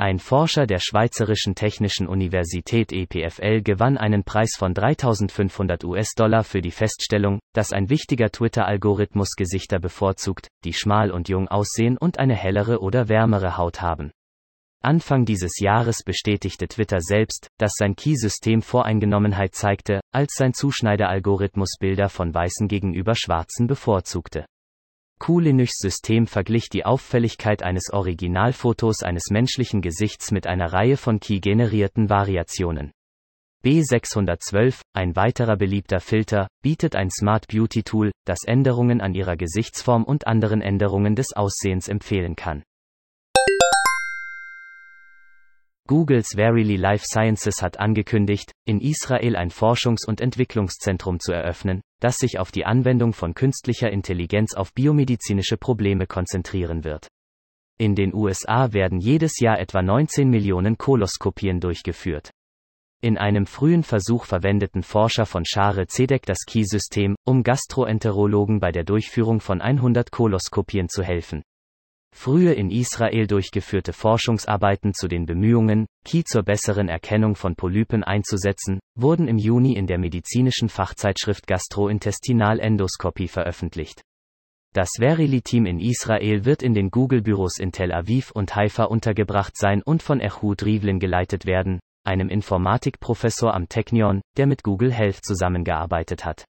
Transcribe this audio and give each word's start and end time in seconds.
Ein 0.00 0.20
Forscher 0.20 0.68
der 0.68 0.78
Schweizerischen 0.78 1.56
Technischen 1.56 2.06
Universität 2.06 2.92
EPFL 2.92 3.62
gewann 3.62 3.98
einen 3.98 4.22
Preis 4.22 4.52
von 4.56 4.72
3500 4.72 5.82
US-Dollar 5.82 6.44
für 6.44 6.60
die 6.60 6.70
Feststellung, 6.70 7.40
dass 7.52 7.72
ein 7.72 7.90
wichtiger 7.90 8.30
Twitter-Algorithmus 8.30 9.30
Gesichter 9.36 9.80
bevorzugt, 9.80 10.46
die 10.64 10.72
schmal 10.72 11.10
und 11.10 11.28
jung 11.28 11.48
aussehen 11.48 11.98
und 11.98 12.20
eine 12.20 12.36
hellere 12.36 12.80
oder 12.80 13.08
wärmere 13.08 13.56
Haut 13.56 13.82
haben. 13.82 14.12
Anfang 14.84 15.24
dieses 15.24 15.58
Jahres 15.58 16.04
bestätigte 16.04 16.68
Twitter 16.68 17.00
selbst, 17.00 17.48
dass 17.58 17.72
sein 17.76 17.96
Key-System 17.96 18.62
Voreingenommenheit 18.62 19.56
zeigte, 19.56 20.00
als 20.14 20.34
sein 20.36 20.54
Zuschneider-Algorithmus 20.54 21.70
Bilder 21.80 22.08
von 22.08 22.32
Weißen 22.32 22.68
gegenüber 22.68 23.16
Schwarzen 23.16 23.66
bevorzugte. 23.66 24.46
Kulinüchs 25.18 25.78
System 25.78 26.26
verglich 26.26 26.68
die 26.68 26.84
Auffälligkeit 26.84 27.62
eines 27.62 27.92
Originalfotos 27.92 29.02
eines 29.02 29.30
menschlichen 29.30 29.82
Gesichts 29.82 30.30
mit 30.30 30.46
einer 30.46 30.72
Reihe 30.72 30.96
von 30.96 31.20
Key-generierten 31.20 32.08
Variationen. 32.08 32.92
B612, 33.64 34.82
ein 34.94 35.16
weiterer 35.16 35.56
beliebter 35.56 36.00
Filter, 36.00 36.46
bietet 36.62 36.94
ein 36.94 37.10
Smart 37.10 37.48
Beauty 37.48 37.82
Tool, 37.82 38.12
das 38.24 38.38
Änderungen 38.46 39.00
an 39.00 39.14
ihrer 39.14 39.36
Gesichtsform 39.36 40.04
und 40.04 40.26
anderen 40.26 40.62
Änderungen 40.62 41.16
des 41.16 41.32
Aussehens 41.34 41.88
empfehlen 41.88 42.36
kann. 42.36 42.62
Googles 45.88 46.34
Verily 46.34 46.76
Life 46.76 47.06
Sciences 47.06 47.62
hat 47.62 47.80
angekündigt, 47.80 48.52
in 48.66 48.78
Israel 48.78 49.36
ein 49.36 49.50
Forschungs- 49.50 50.06
und 50.06 50.20
Entwicklungszentrum 50.20 51.18
zu 51.18 51.32
eröffnen, 51.32 51.80
das 51.98 52.18
sich 52.18 52.38
auf 52.38 52.52
die 52.52 52.66
Anwendung 52.66 53.14
von 53.14 53.32
künstlicher 53.32 53.90
Intelligenz 53.90 54.54
auf 54.54 54.74
biomedizinische 54.74 55.56
Probleme 55.56 56.06
konzentrieren 56.06 56.84
wird. 56.84 57.08
In 57.78 57.94
den 57.94 58.12
USA 58.12 58.74
werden 58.74 59.00
jedes 59.00 59.40
Jahr 59.40 59.58
etwa 59.58 59.80
19 59.80 60.28
Millionen 60.28 60.76
Koloskopien 60.76 61.58
durchgeführt. 61.58 62.32
In 63.00 63.16
einem 63.16 63.46
frühen 63.46 63.82
Versuch 63.82 64.26
verwendeten 64.26 64.82
Forscher 64.82 65.24
von 65.24 65.46
Schare 65.46 65.86
Zedek 65.86 66.26
das 66.26 66.40
Key-System, 66.46 67.16
um 67.24 67.42
Gastroenterologen 67.42 68.60
bei 68.60 68.72
der 68.72 68.84
Durchführung 68.84 69.40
von 69.40 69.62
100 69.62 70.10
Koloskopien 70.10 70.90
zu 70.90 71.02
helfen. 71.02 71.42
Frühe 72.14 72.52
in 72.52 72.70
Israel 72.70 73.26
durchgeführte 73.26 73.92
Forschungsarbeiten 73.92 74.92
zu 74.92 75.08
den 75.08 75.24
Bemühungen, 75.24 75.86
Ki 76.04 76.24
zur 76.24 76.42
besseren 76.42 76.88
Erkennung 76.88 77.36
von 77.36 77.54
Polypen 77.54 78.02
einzusetzen, 78.02 78.80
wurden 78.96 79.28
im 79.28 79.38
Juni 79.38 79.74
in 79.74 79.86
der 79.86 79.98
medizinischen 79.98 80.68
Fachzeitschrift 80.68 81.46
Gastrointestinal 81.46 82.60
Endoskopie 82.60 83.28
veröffentlicht. 83.28 84.02
Das 84.74 84.90
Verily-Team 84.98 85.64
in 85.64 85.80
Israel 85.80 86.44
wird 86.44 86.62
in 86.62 86.74
den 86.74 86.90
Google-Büros 86.90 87.58
in 87.58 87.72
Tel 87.72 87.92
Aviv 87.92 88.30
und 88.32 88.54
Haifa 88.54 88.84
untergebracht 88.84 89.56
sein 89.56 89.82
und 89.82 90.02
von 90.02 90.20
Ehud 90.20 90.64
Rivlin 90.64 90.98
geleitet 90.98 91.46
werden, 91.46 91.80
einem 92.04 92.28
Informatikprofessor 92.28 93.54
am 93.54 93.68
Technion, 93.68 94.20
der 94.36 94.46
mit 94.46 94.62
Google 94.62 94.92
Health 94.92 95.24
zusammengearbeitet 95.24 96.24
hat. 96.24 96.44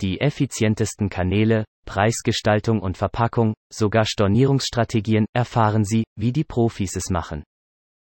Die 0.00 0.20
effizientesten 0.20 1.08
Kanäle, 1.08 1.64
Preisgestaltung 1.84 2.80
und 2.80 2.96
Verpackung, 2.96 3.54
sogar 3.72 4.04
Stornierungsstrategien, 4.04 5.26
erfahren 5.32 5.84
Sie, 5.84 6.04
wie 6.14 6.32
die 6.32 6.44
Profis 6.44 6.94
es 6.94 7.10
machen. 7.10 7.42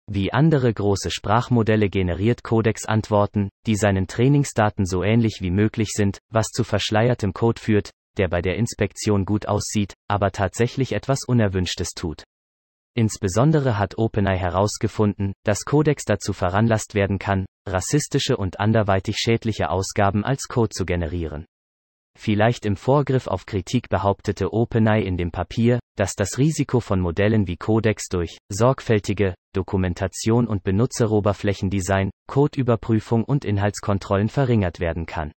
Wie 0.09 0.33
andere 0.33 0.73
große 0.73 1.11
Sprachmodelle 1.11 1.89
generiert 1.89 2.43
Codex 2.43 2.85
Antworten, 2.85 3.49
die 3.67 3.75
seinen 3.75 4.07
Trainingsdaten 4.07 4.87
so 4.87 5.03
ähnlich 5.03 5.37
wie 5.41 5.51
möglich 5.51 5.89
sind, 5.91 6.17
was 6.31 6.47
zu 6.47 6.63
verschleiertem 6.63 7.31
Code 7.31 7.61
führt, 7.61 7.91
der 8.17 8.27
bei 8.27 8.41
der 8.41 8.55
Inspektion 8.55 9.23
gut 9.23 9.47
aussieht, 9.47 9.93
aber 10.07 10.31
tatsächlich 10.31 10.93
etwas 10.93 11.19
Unerwünschtes 11.27 11.91
tut. 11.91 12.23
Insbesondere 12.95 13.77
hat 13.77 13.99
OpenAI 13.99 14.37
herausgefunden, 14.37 15.33
dass 15.45 15.63
Codex 15.63 16.05
dazu 16.05 16.33
veranlasst 16.33 16.95
werden 16.95 17.19
kann, 17.19 17.45
rassistische 17.67 18.35
und 18.35 18.59
anderweitig 18.59 19.17
schädliche 19.17 19.69
Ausgaben 19.69 20.23
als 20.23 20.47
Code 20.47 20.69
zu 20.69 20.85
generieren. 20.85 21.45
Vielleicht 22.17 22.65
im 22.65 22.75
Vorgriff 22.75 23.27
auf 23.27 23.45
Kritik 23.45 23.89
behauptete 23.89 24.53
OpenAI 24.53 25.01
in 25.01 25.17
dem 25.17 25.31
Papier, 25.31 25.79
dass 25.97 26.13
das 26.13 26.37
Risiko 26.37 26.79
von 26.79 26.99
Modellen 26.99 27.47
wie 27.47 27.57
Codex 27.57 28.07
durch 28.07 28.37
sorgfältige 28.49 29.35
Dokumentation 29.53 30.47
und 30.47 30.63
Benutzeroberflächendesign, 30.63 32.11
Codeüberprüfung 32.27 33.23
und 33.23 33.45
Inhaltskontrollen 33.45 34.29
verringert 34.29 34.79
werden 34.79 35.05
kann. 35.05 35.31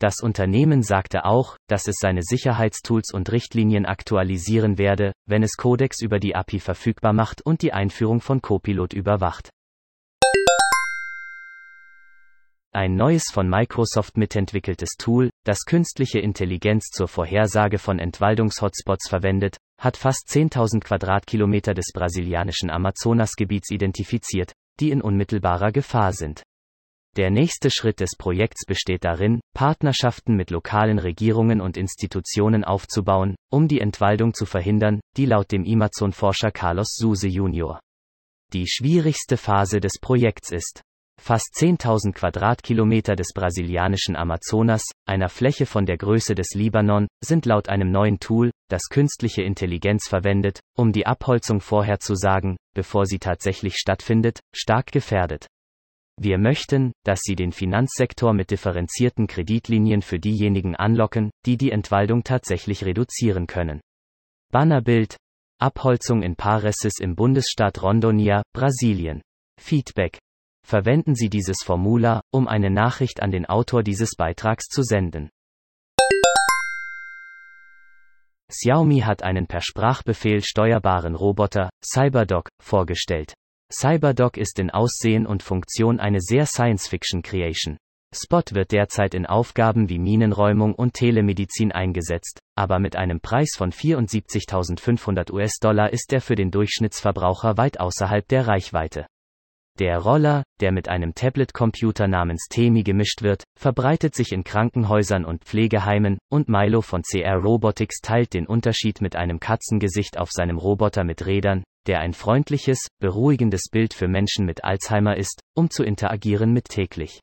Das 0.00 0.20
Unternehmen 0.20 0.82
sagte 0.82 1.26
auch, 1.26 1.56
dass 1.68 1.86
es 1.86 1.96
seine 2.00 2.22
Sicherheitstools 2.22 3.12
und 3.12 3.30
Richtlinien 3.30 3.84
aktualisieren 3.84 4.78
werde, 4.78 5.12
wenn 5.26 5.42
es 5.42 5.56
Codex 5.56 6.00
über 6.00 6.18
die 6.18 6.34
API 6.34 6.58
verfügbar 6.58 7.12
macht 7.12 7.42
und 7.44 7.60
die 7.60 7.74
Einführung 7.74 8.22
von 8.22 8.40
Copilot 8.40 8.94
überwacht. 8.94 9.50
Ein 12.72 12.94
neues 12.94 13.24
von 13.32 13.48
Microsoft 13.48 14.16
mitentwickeltes 14.16 14.90
Tool, 14.96 15.30
das 15.44 15.64
künstliche 15.64 16.20
Intelligenz 16.20 16.90
zur 16.92 17.08
Vorhersage 17.08 17.78
von 17.78 17.98
Entwaldungshotspots 17.98 19.08
verwendet, 19.08 19.56
hat 19.80 19.96
fast 19.96 20.28
10.000 20.28 20.78
Quadratkilometer 20.78 21.74
des 21.74 21.86
brasilianischen 21.92 22.70
Amazonasgebiets 22.70 23.72
identifiziert, 23.72 24.52
die 24.78 24.92
in 24.92 25.02
unmittelbarer 25.02 25.72
Gefahr 25.72 26.12
sind. 26.12 26.44
Der 27.16 27.30
nächste 27.30 27.72
Schritt 27.72 27.98
des 27.98 28.10
Projekts 28.16 28.64
besteht 28.64 29.02
darin, 29.02 29.40
Partnerschaften 29.52 30.36
mit 30.36 30.50
lokalen 30.50 31.00
Regierungen 31.00 31.60
und 31.60 31.76
Institutionen 31.76 32.62
aufzubauen, 32.62 33.34
um 33.50 33.66
die 33.66 33.80
Entwaldung 33.80 34.32
zu 34.32 34.46
verhindern, 34.46 35.00
die 35.16 35.26
laut 35.26 35.50
dem 35.50 35.64
Amazon-Forscher 35.66 36.52
Carlos 36.52 36.94
Suse 36.94 37.26
Jr. 37.26 37.80
Die 38.52 38.68
schwierigste 38.68 39.36
Phase 39.36 39.80
des 39.80 39.98
Projekts 40.00 40.52
ist, 40.52 40.82
Fast 41.22 41.54
10.000 41.54 42.14
Quadratkilometer 42.14 43.14
des 43.14 43.34
brasilianischen 43.34 44.16
Amazonas, 44.16 44.82
einer 45.06 45.28
Fläche 45.28 45.66
von 45.66 45.84
der 45.84 45.98
Größe 45.98 46.34
des 46.34 46.54
Libanon, 46.54 47.08
sind 47.22 47.44
laut 47.44 47.68
einem 47.68 47.92
neuen 47.92 48.20
Tool, 48.20 48.50
das 48.70 48.84
künstliche 48.88 49.42
Intelligenz 49.42 50.08
verwendet, 50.08 50.60
um 50.78 50.92
die 50.92 51.04
Abholzung 51.06 51.60
vorherzusagen, 51.60 52.56
bevor 52.74 53.04
sie 53.04 53.18
tatsächlich 53.18 53.74
stattfindet, 53.76 54.40
stark 54.56 54.92
gefährdet. 54.92 55.46
Wir 56.18 56.38
möchten, 56.38 56.92
dass 57.04 57.20
Sie 57.22 57.36
den 57.36 57.52
Finanzsektor 57.52 58.32
mit 58.32 58.50
differenzierten 58.50 59.26
Kreditlinien 59.26 60.00
für 60.00 60.18
diejenigen 60.18 60.74
anlocken, 60.74 61.30
die 61.44 61.58
die 61.58 61.70
Entwaldung 61.70 62.24
tatsächlich 62.24 62.84
reduzieren 62.84 63.46
können. 63.46 63.82
Bannerbild. 64.50 65.16
Abholzung 65.60 66.22
in 66.22 66.34
Parecis 66.34 66.98
im 66.98 67.14
Bundesstaat 67.14 67.82
Rondonia, 67.82 68.42
Brasilien. 68.54 69.20
Feedback. 69.60 70.18
Verwenden 70.66 71.14
Sie 71.14 71.28
dieses 71.28 71.58
Formular, 71.64 72.22
um 72.32 72.46
eine 72.46 72.70
Nachricht 72.70 73.22
an 73.22 73.30
den 73.30 73.46
Autor 73.46 73.82
dieses 73.82 74.16
Beitrags 74.16 74.66
zu 74.66 74.82
senden. 74.82 75.30
Xiaomi 78.50 79.00
hat 79.00 79.22
einen 79.22 79.46
per 79.46 79.60
Sprachbefehl 79.60 80.42
steuerbaren 80.42 81.14
Roboter, 81.14 81.70
CyberDog, 81.84 82.48
vorgestellt. 82.60 83.34
CyberDog 83.72 84.36
ist 84.36 84.58
in 84.58 84.70
Aussehen 84.70 85.26
und 85.26 85.42
Funktion 85.42 86.00
eine 86.00 86.20
sehr 86.20 86.46
Science-Fiction-Creation. 86.46 87.76
Spot 88.12 88.42
wird 88.50 88.72
derzeit 88.72 89.14
in 89.14 89.24
Aufgaben 89.24 89.88
wie 89.88 90.00
Minenräumung 90.00 90.74
und 90.74 90.94
Telemedizin 90.94 91.70
eingesetzt, 91.70 92.40
aber 92.56 92.80
mit 92.80 92.96
einem 92.96 93.20
Preis 93.20 93.54
von 93.56 93.70
74.500 93.70 95.32
US-Dollar 95.32 95.92
ist 95.92 96.12
er 96.12 96.20
für 96.20 96.34
den 96.34 96.50
Durchschnittsverbraucher 96.50 97.56
weit 97.56 97.78
außerhalb 97.78 98.26
der 98.26 98.48
Reichweite. 98.48 99.06
Der 99.80 99.96
Roller, 99.96 100.42
der 100.60 100.72
mit 100.72 100.90
einem 100.90 101.14
Tablet-Computer 101.14 102.06
namens 102.06 102.48
Temi 102.50 102.82
gemischt 102.82 103.22
wird, 103.22 103.44
verbreitet 103.58 104.14
sich 104.14 104.30
in 104.30 104.44
Krankenhäusern 104.44 105.24
und 105.24 105.42
Pflegeheimen, 105.44 106.18
und 106.30 106.50
Milo 106.50 106.82
von 106.82 107.00
CR 107.00 107.38
Robotics 107.38 108.02
teilt 108.02 108.34
den 108.34 108.46
Unterschied 108.46 109.00
mit 109.00 109.16
einem 109.16 109.40
Katzengesicht 109.40 110.18
auf 110.18 110.32
seinem 110.32 110.58
Roboter 110.58 111.02
mit 111.02 111.24
Rädern, 111.24 111.64
der 111.86 112.00
ein 112.00 112.12
freundliches, 112.12 112.88
beruhigendes 113.00 113.70
Bild 113.72 113.94
für 113.94 114.06
Menschen 114.06 114.44
mit 114.44 114.64
Alzheimer 114.64 115.16
ist, 115.16 115.40
um 115.56 115.70
zu 115.70 115.82
interagieren 115.82 116.52
mit 116.52 116.66
täglich. 116.66 117.20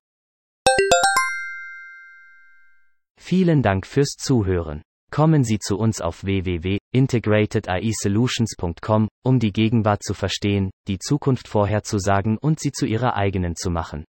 Vielen 3.19 3.61
Dank 3.61 3.85
fürs 3.85 4.15
Zuhören. 4.17 4.81
Kommen 5.11 5.43
Sie 5.43 5.59
zu 5.59 5.77
uns 5.77 6.01
auf 6.01 6.25
www.integratedAIsolutions.com, 6.97 9.07
um 9.23 9.39
die 9.39 9.51
Gegenwart 9.51 10.03
zu 10.03 10.13
verstehen, 10.13 10.71
die 10.87 10.99
Zukunft 10.99 11.47
vorherzusagen 11.47 12.37
und 12.37 12.59
sie 12.59 12.71
zu 12.71 12.85
Ihrer 12.85 13.15
eigenen 13.15 13.55
zu 13.55 13.69
machen. 13.69 14.05